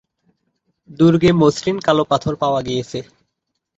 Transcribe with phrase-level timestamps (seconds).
[0.89, 2.99] দুর্গে মসৃণ কালো পাথর পাওয়া গিয়েছে।